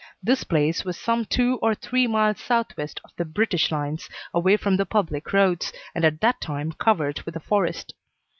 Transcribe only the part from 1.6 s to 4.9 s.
or three miles southwest of the British lines, away from the